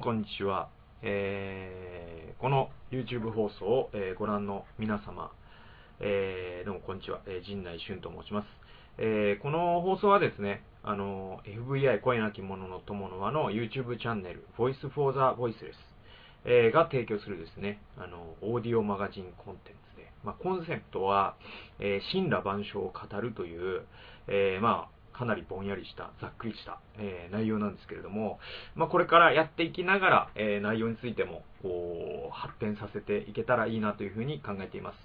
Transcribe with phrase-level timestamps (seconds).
[0.00, 0.70] もこんにちは。
[1.02, 5.30] えー、この YouTube 放送を、えー、ご覧の皆様、
[6.00, 7.20] えー、どうもこんにちは。
[7.26, 8.46] えー、陣内俊と申します。
[8.96, 15.74] えー、この放送はですね、あの、FBI 声なき者の友の輪の YouTube チャンネル Voice for the Voiceless、
[16.46, 21.36] えー、が提供するですね、あの、オーディオマガジンコンテンツで、まあ、コンセプトは、
[21.78, 23.82] えー、神羅万象を語るという、
[24.28, 28.38] えー、まあ、かなりぼんやりした、ざっくりした、えー、内容なんですけれども、
[28.74, 34.96] まあ、これからやっていきながら、えー、内容についても、こう、発展させていけたらいいなというふうに考えています。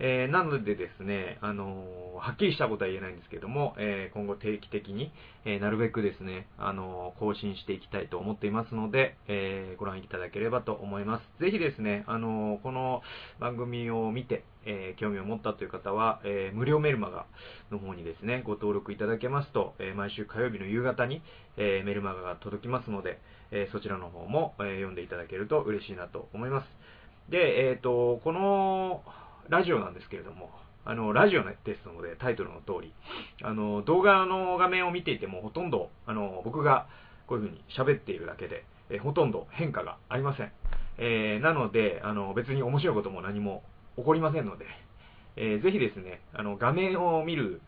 [0.00, 5.12] えー、なのでですね、あのー、はっきりしたことは言えないんですけども、えー、今後定期的に、
[5.46, 11.42] えなるべくですね、あの更新していきたいと思っていますので、えご覧いただければと思います。
[11.42, 13.02] ぜひですね、あのこの
[13.40, 17.26] 番組を見て、え興味を持ったという方は、え無料メルマガ
[17.70, 21.22] の方にですね、ご登録いただけますと、え毎週火曜日の夕方に、
[21.58, 23.20] えメルマガが届きますので、
[23.50, 26.66] えそちらの方も、え読んでいただけると嬉しいなと思います。
[27.30, 29.02] で、えっ、と、この
[29.48, 30.50] ラジオなんですけれども、
[30.84, 32.94] あの、ラジオですので、タイトルの通り、
[33.42, 36.86] あの、動画の画面を見ていても、ほとんど、あの、僕が
[37.26, 40.52] こういうふうに喋っているだけで、えほとんど変化がありません。
[40.98, 43.62] えー、なので、あの、別に面白いことも何も
[43.96, 44.66] 起こりませんので、
[45.36, 47.62] えー、ぜひですね、あの、画面を見る、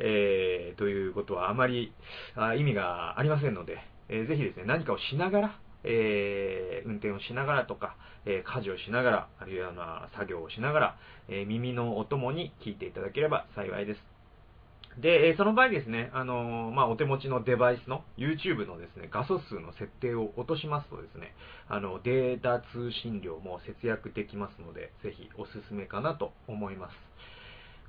[0.00, 1.92] えー、ということはあまり
[2.36, 10.96] あ意味がありませんので、えー、ぜひですね、何かをしながら、えー、運転をしながらとか、えー、家事をしながら、あるいはな作業をしながら、
[11.28, 14.18] えー、耳のお供に聞いていただければ幸いです。
[15.00, 21.34] で、えその場合ですね、あのまあ、お手持ちのデバイスの YouTube のですね、画素数の設定を落としますとですね、
[21.68, 26.94] あの、データ通信量も節約できますので、ぜひおすすめかなと思います。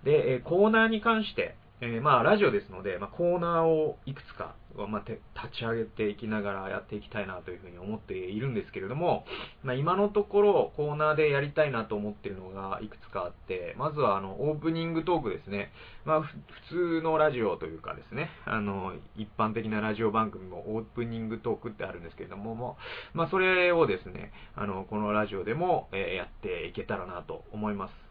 [0.05, 9.23] で、えコーナーに関して、えー、まあ、ラジオですので、まあ、コーナーをいくつか、まあ、立ち上げていきながらやっていきたいなというふうに思っているんですけれども、
[9.63, 15.71] まあ、今のところコーナーでやりたいなと思っているのがいくつかあって、まずはあの、オープニングトークですね。
[16.03, 16.33] まあ、普
[16.69, 22.77] 通のラジオというかですね、あの、一般的なラジオ番組もオープニングトークってあるんですけれども、
[23.13, 28.08] まあ、それをですね、あの、このラジオでも、えー、やっていけたらなと思います。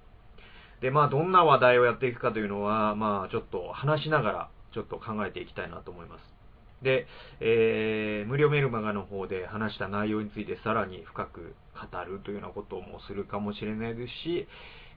[0.81, 6.39] で、まあ、どんな話題をやっていくかというのは、まあ、ちょっと話しながら、ちょっと考えていきたいなと思います。
[6.83, 7.07] で、
[7.41, 14.47] えー、無料メルマガの方で話した内容についてさらに深く語るというようなこともするかもしれないですし、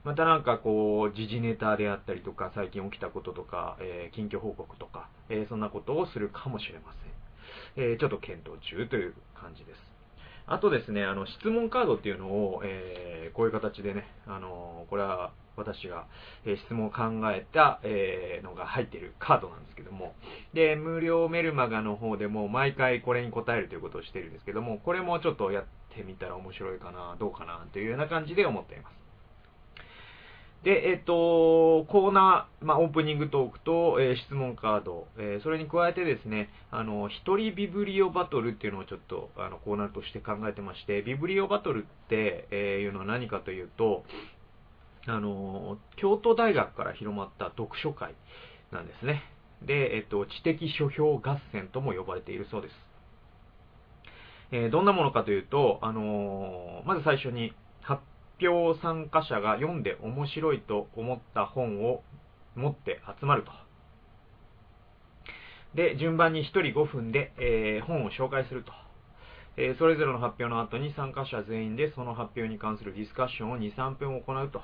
[0.03, 6.93] またなんかこう、時事ネタであったりとか、最近起きたこととか、えー、近況報告とか、えー、そんなことをするかもしれま
[7.75, 7.91] せん。
[7.93, 9.77] え、ちょっと検討中という感じです。
[10.47, 16.07] あとですね、あの、質問カードっていうのを、え、こういう形でね、あの、これは私が、
[16.45, 20.13] え、質問を考えた、え、のが入っているカードなんですけども、
[20.53, 25.63] で、無料メルマガの方でも毎回これに答えるということをしているんですけども、これもちょっとやっ
[25.95, 29.01] てみたら面白いかな、どうかな、というような感じで思っています。
[30.63, 44.03] で、えっ、と、コーナー、まあ、オープニングトークと、えー、質問カード、えー、それに加えてですね、あの、一人ビブリオバトルっていうのをちょっと、あの、コーナーとして考えてまして、ビブリオバトルって、えー、いうのは何かというと、
[45.07, 48.15] あの、京都大学から広まった読書会
[48.71, 49.23] なんですね。
[49.61, 52.91] で、えっ、と、知的書評合戦とも呼ばれているそうです。
[54.51, 58.03] えどんなものかというと、あのまず最初に発
[58.41, 62.03] 表参加者が読んで面白いと思った本を
[62.55, 63.51] 持って集まると。
[65.73, 68.73] で、順番に1人5分で、えー、本を紹介すると。
[69.55, 74.61] え、それぞれの発表の後に参加者全員でその発表に関するディスカッションを2、3分行うと。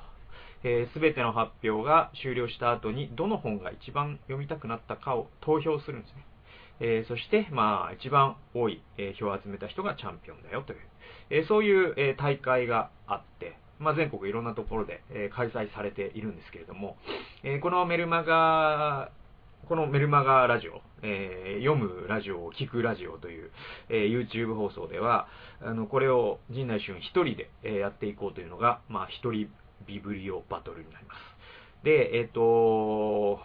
[0.62, 6.24] す、えー、べ、ての発表が終了した後にどの本が一番読みたくなったかを投票するんですね。
[6.80, 10.78] えー、そして、まあ、一番多い、え票を集めた人がチャンピオンだよという、
[11.30, 16.96] えそういう、え大会があって、まあ、全国いろんなところで、えー、開催されているんですけれども、
[17.42, 19.10] えー、このメルマガ、
[19.68, 23.50] このメルマガラジオ、えー、読むラジオを聞くラジオという、
[23.88, 25.28] え YouTube 放送では、
[25.60, 29.48] あの、これを陣内俊一人で、えやっていこうというのが、まあ、一人
[29.86, 31.84] ビブリオバトルになります。
[31.84, 33.40] で、えっ、と、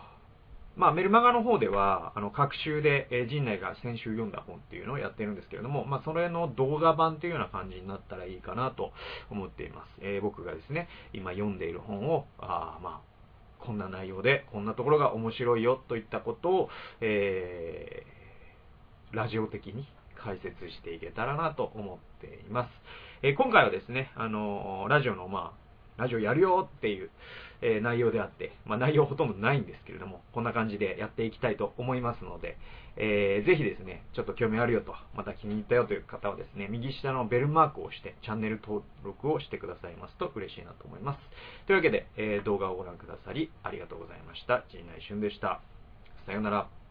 [0.75, 8.91] まあ、メルマガの方では、あの、各週で、えー、陣内が先週読んだ本っていうのをやってるんですけれども、まあ、それの動画版というような感じになったらいいかなと
[9.29, 9.89] 思っています。
[10.01, 16.69] えー、僕がですね、今読んでいる本を、あまあ、こんな内容で、こんなところが面白いよといったことを、
[17.01, 19.87] えー、ラジオ的に
[20.17, 22.69] 解説していけたらなと思っています。
[23.21, 25.62] え、今回はですね、あのラジオの、まあ、
[25.97, 27.09] ラジオやるよっていう、
[27.61, 32.57] え、内容であって、まあ、内容ほとんどないんですけれども、こんな感じでやっていきたいと思いますので、
[32.97, 41.19] えー、ぜひですね、ちょっと興味あるよと、また気に入ったよという方はですね、右下のベルマークを押して、チャンネル登録をしてくださいますと嬉しいなと思います。
[41.67, 44.63] というわけで、えー、動画をご覧くださり、ありがとうございました。
[44.71, 45.61] 陣内俊でした。
[46.25, 46.82] さようなら。